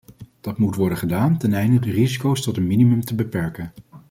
Dat 0.41 0.57
moet 0.57 0.75
worden 0.75 0.97
gedaan 0.97 1.37
teneinde 1.37 1.79
de 1.79 1.91
risico's 1.91 2.41
tot 2.41 2.57
een 2.57 2.67
minimum 2.67 3.01
te 3.01 3.15
beperken. 3.15 3.73